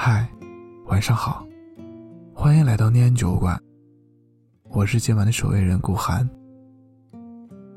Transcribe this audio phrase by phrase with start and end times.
[0.00, 0.24] 嗨，
[0.86, 1.44] 晚上好，
[2.32, 3.60] 欢迎来到念安酒馆。
[4.68, 6.26] 我是今晚的守卫人顾寒。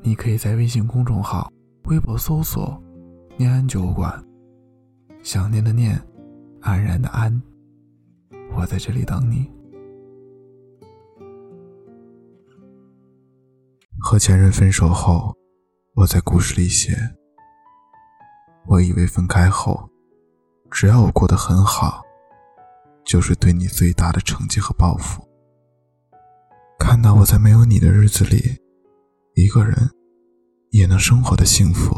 [0.02, 1.50] 你可以在微信公众号、
[1.86, 2.80] 微博搜索
[3.36, 4.24] “念安酒馆”，
[5.24, 6.00] 想念的念，
[6.60, 7.42] 安然的安，
[8.54, 9.50] 我在这里等你。
[13.98, 15.36] 和前任分手后，
[15.94, 16.96] 我在故事里写：
[18.68, 19.90] 我以为分开后，
[20.70, 22.00] 只要我过得很好，
[23.12, 25.22] 就是对你最大的成绩和报复。
[26.78, 28.58] 看到我在没有你的日子里，
[29.34, 29.76] 一个人
[30.70, 31.94] 也能生活的幸福，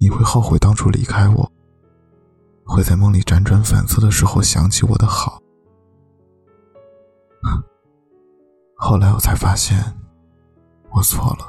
[0.00, 1.52] 你会后悔当初离开我，
[2.64, 5.38] 会在梦里辗转反侧的时候想起我的好。
[8.78, 9.78] 后来我才发现，
[10.92, 11.44] 我错了。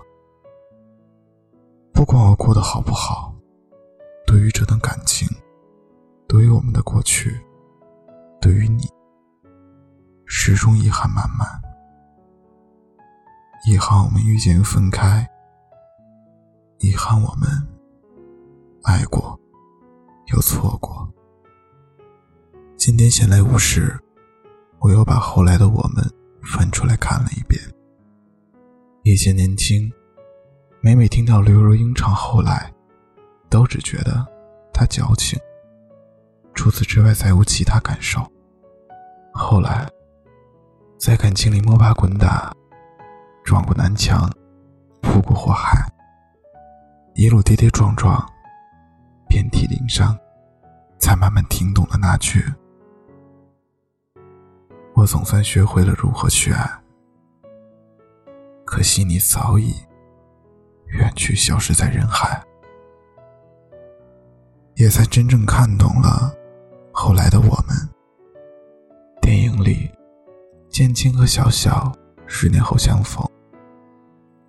[1.93, 3.33] 不管我过得好不好，
[4.27, 5.25] 对于这段感情，
[6.79, 7.37] 的过去，
[8.39, 8.87] 对于你，
[10.25, 11.45] 始终遗憾满满。
[13.67, 15.27] 遗憾我们遇见又分开，
[16.77, 17.49] 遗憾我们
[18.83, 19.37] 爱过
[20.27, 21.05] 又错过。
[22.77, 23.99] 今天闲来无事，
[24.79, 26.01] 我又把后来的我们。
[26.41, 27.61] 翻出来看了一遍。
[29.03, 29.91] 以前年轻，
[30.81, 32.73] 每每听到刘若英唱《后来》，
[33.49, 34.25] 都只觉得
[34.73, 35.37] 她矫情。
[36.59, 38.19] 除此之外，再无其他感受。
[39.33, 39.89] 后来，
[40.97, 42.51] 在感情里摸爬滚打，
[43.45, 44.29] 撞过南墙，
[45.01, 45.81] 扑过火海，
[47.15, 48.21] 一路跌跌撞撞，
[49.29, 50.13] 遍体鳞伤，
[50.99, 52.43] 才慢慢听懂了那句。
[54.95, 56.69] 我总算学会了如何去爱，
[58.65, 59.73] 可惜你早已
[60.87, 62.43] 远去，消失在人海，
[64.75, 66.35] 也才真正看懂了
[67.09, 67.75] 后来的我们。
[69.19, 69.89] 电影里，
[70.69, 71.91] 建青和小小
[72.27, 73.27] 十年后相逢，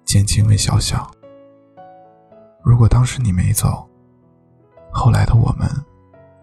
[0.05, 1.11] 建青问小小
[2.63, 3.89] ：“如果当时你没走，
[4.93, 5.67] 后来的我们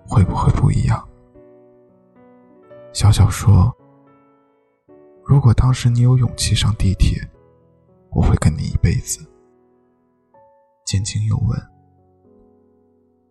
[0.07, 1.07] 会不会不一样？”
[2.91, 3.71] 小小说。
[5.23, 7.21] 如果当时你有勇气上地铁，
[8.09, 9.19] 我会跟你一辈子。
[10.83, 11.61] 简青又问：“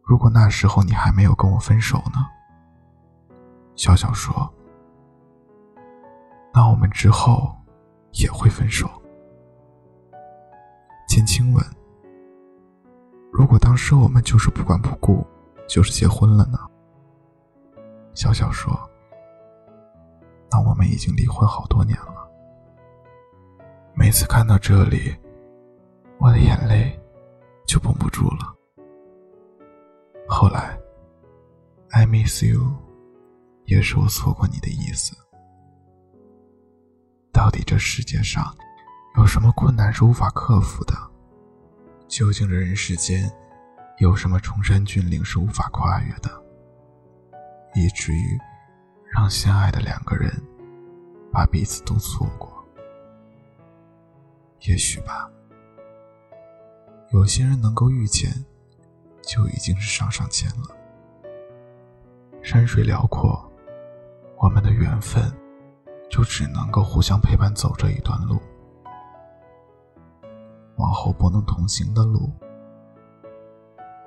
[0.06, 2.24] 如果那时候你还没有跟我分手呢？”
[3.76, 4.34] 小小说
[6.52, 7.54] ：“那我们之后
[8.12, 8.88] 也会分手。”
[11.06, 11.62] 简青问
[13.30, 15.24] ：“如果当时我们就是不管不顾，
[15.68, 16.58] 就是结婚了呢？”
[18.14, 18.74] 小小说。
[20.48, 22.26] 那我们已经离婚好多年了。
[23.94, 25.14] 每次看到这里，
[26.18, 26.98] 我的眼泪
[27.66, 28.54] 就绷不住了。
[30.28, 30.78] 后来
[31.90, 32.72] ，I miss you，
[33.66, 35.16] 也是我错过你的意思。
[37.32, 38.56] 到底这世界上
[39.18, 40.94] 有什么困难是无法克服的？
[42.08, 43.30] 究竟这人世间
[43.98, 46.30] 有什么崇山峻岭是无法跨越的？
[47.74, 48.38] 以至于……
[49.08, 50.30] 让相爱的两个人
[51.32, 52.52] 把彼此都错过，
[54.62, 55.30] 也许吧。
[57.12, 58.44] 有些人能够遇见，
[59.22, 60.76] 就已经是上上签了。
[62.42, 63.50] 山水辽阔，
[64.38, 65.22] 我们的缘分
[66.10, 68.40] 就只能够互相陪伴走这一段路。
[70.76, 72.30] 往后不能同行的路，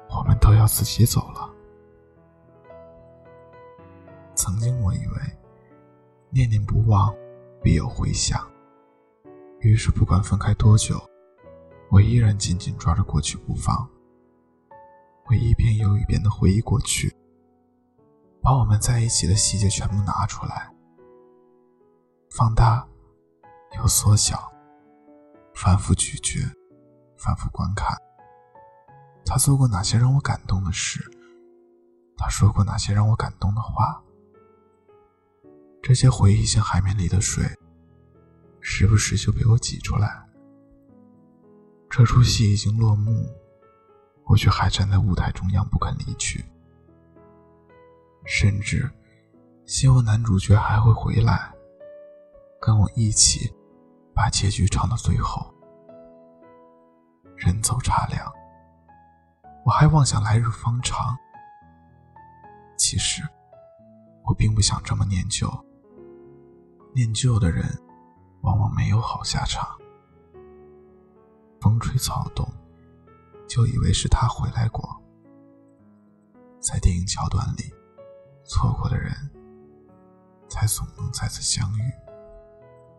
[0.09, 1.49] 我们都要自己走了。
[4.35, 5.37] 曾经我以为，
[6.29, 7.13] 念念不忘，
[7.63, 8.39] 必有回响。
[9.59, 11.01] 于是不管分开多久，
[11.89, 13.89] 我依然紧紧抓着过去不放。
[15.25, 17.13] 我一遍又一遍的回忆过去，
[18.41, 20.73] 把我们在一起的细节全部拿出来，
[22.31, 22.87] 放大，
[23.77, 24.51] 又缩小，
[25.53, 26.39] 反复咀嚼，
[27.17, 27.95] 反复观看。
[29.25, 30.99] 他做过哪些让我感动的事？
[32.17, 34.01] 他说过哪些让我感动的话？
[35.81, 37.43] 这些回忆像海绵里的水，
[38.59, 40.25] 时不时就被我挤出来。
[41.89, 43.25] 这出戏已经落幕，
[44.25, 46.45] 我却还站在舞台中央不肯离去，
[48.25, 48.89] 甚至
[49.65, 51.53] 希望男主角还会回来，
[52.61, 53.51] 跟我一起
[54.13, 55.53] 把结局唱到最后。
[57.35, 58.31] 人走茶凉，
[59.65, 61.17] 我还妄想来日方长。
[62.77, 63.21] 其实，
[64.25, 65.47] 我并不想这么念旧。
[66.93, 67.63] 念旧的人，
[68.41, 69.77] 往往没有好下场。
[71.61, 72.45] 风吹草动，
[73.47, 74.83] 就以为是他回来过。
[76.59, 77.73] 在电影桥段里，
[78.49, 79.13] 错过的人
[80.49, 81.81] 才总能再次相遇。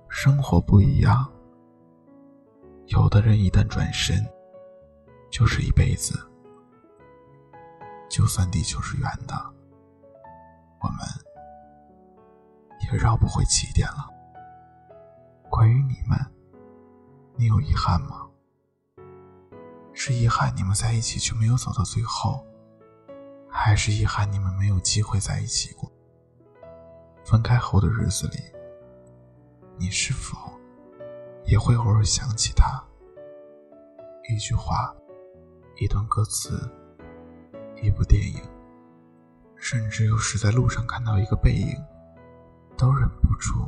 [0.09, 1.29] 生活不一样，
[2.87, 4.25] 有的人一旦转身，
[5.29, 6.15] 就是一辈子。
[8.09, 9.35] 就算地球是圆的，
[10.81, 10.99] 我们
[12.81, 14.09] 也绕不回起点了。
[15.49, 16.17] 关于你们，
[17.35, 18.29] 你有遗憾吗？
[19.93, 22.47] 是遗憾你们在一起却没有走到最后，
[23.63, 25.93] 还是遗憾你们没有机会在一起过？
[27.23, 28.39] 分开后的日子里，
[29.77, 30.35] 你是否
[31.45, 32.83] 也会偶尔想起他？
[34.31, 34.95] 一句话，
[35.77, 36.59] 一段歌词。
[37.83, 38.43] 一部电影，
[39.57, 41.77] 甚至有时在路上看到一个背影，
[42.79, 43.67] 都忍不住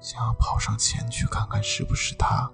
[0.00, 2.50] 想要跑上前去看看是不是他。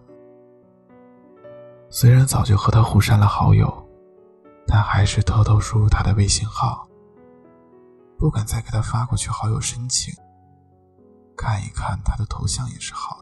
[1.88, 3.89] 虽然早就和他互删了好友，
[4.72, 6.87] 但还是偷偷输入他的微信号，
[8.17, 10.14] 不敢再给他发过去好友申请，
[11.37, 13.19] 看一看他的头像也是好。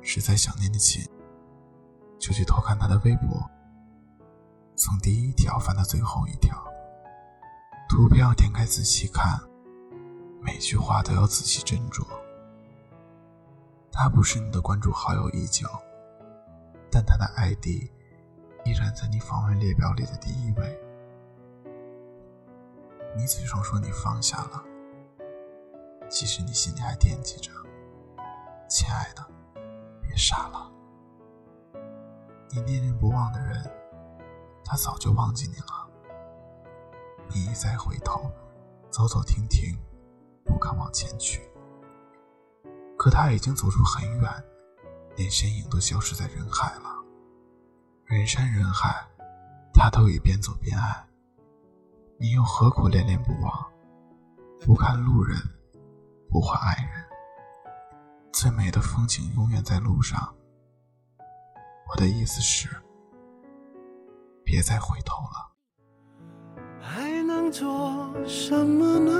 [0.00, 1.02] 实在想念的紧，
[2.16, 3.44] 就去偷看他的微博。
[4.76, 6.56] 从第一条翻到最后一条，
[7.88, 9.36] 图片要点开仔细看，
[10.40, 12.06] 每句话都要仔细斟酌。
[13.90, 15.66] 他不是你的关注好友已久，
[16.88, 17.90] 但他的 ID
[18.64, 20.80] 依然在你访问列表里的第一位。
[23.16, 24.62] 你嘴上说你放下了，
[26.08, 27.50] 其实你心里还惦记着。
[28.68, 29.26] 亲爱的，
[30.02, 30.70] 别傻了，
[32.50, 33.62] 你念念不忘的人。
[34.64, 35.88] 他早就忘记你了，
[37.30, 38.30] 你一再回头，
[38.90, 39.74] 走走停停，
[40.44, 41.48] 不敢往前去。
[42.98, 44.44] 可他已经走出很远，
[45.16, 46.97] 连身影都消失在人海了。
[48.08, 49.06] 人山人海，
[49.74, 51.04] 他都已边走边爱，
[52.18, 53.52] 你又何苦恋恋不忘？
[54.64, 55.36] 不看路人，
[56.30, 57.04] 不画爱人。
[58.32, 60.34] 最美的风景永远在路上。
[61.90, 62.70] 我的意思是。
[64.42, 65.52] 别再回头了。
[66.80, 69.12] 还能做什么呢？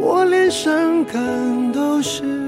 [0.00, 2.47] 我连伤感都是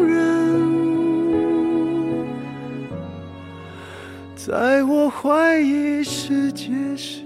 [4.43, 7.21] 在我怀疑世界时，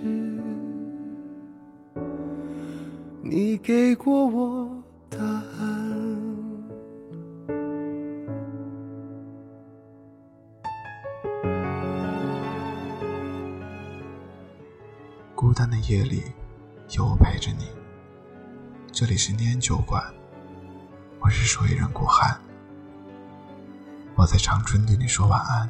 [3.23, 5.95] 你给过我答案。
[15.33, 16.21] 孤单的夜里，
[16.97, 17.63] 有我陪着你。
[18.91, 20.03] 这里是念酒馆，
[21.21, 22.37] 我是守夜人顾寒。
[24.15, 25.69] 我在长春对你说晚安，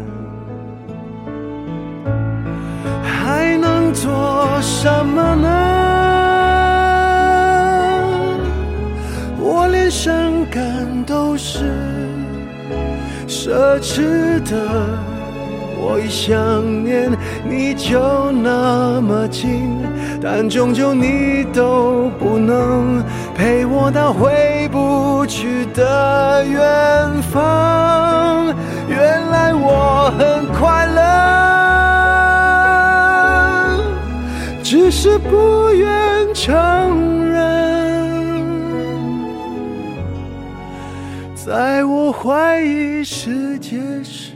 [3.91, 5.47] 做什么呢？
[9.39, 10.13] 我连伤
[10.49, 11.59] 感都是
[13.27, 14.57] 奢侈的，
[15.77, 17.11] 我一想念
[17.43, 19.77] 你就那么近。
[20.23, 23.03] 但终究你都不能
[23.35, 28.53] 陪我到回不去的远方。
[35.03, 37.41] 是不愿承认。
[41.33, 44.33] 在我怀疑世界时，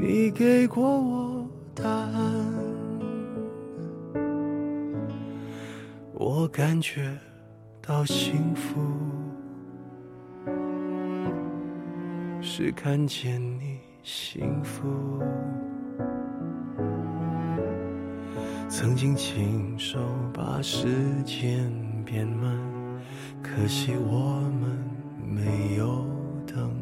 [0.00, 2.14] 你给过我答案。
[6.14, 7.14] 我感觉
[7.86, 8.80] 到幸福，
[12.40, 14.88] 是看见你幸福。
[18.68, 19.98] 曾经亲手
[20.34, 21.72] 把时间
[22.04, 22.58] 变慢，
[23.42, 24.78] 可惜我们
[25.24, 26.04] 没有
[26.46, 26.74] 等，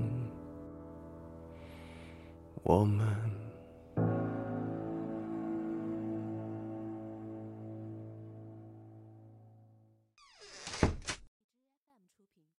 [2.62, 3.23] 我们。